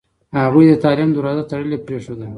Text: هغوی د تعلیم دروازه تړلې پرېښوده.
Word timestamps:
هغوی 0.45 0.65
د 0.69 0.73
تعلیم 0.83 1.09
دروازه 1.13 1.43
تړلې 1.51 1.77
پرېښوده. 1.85 2.27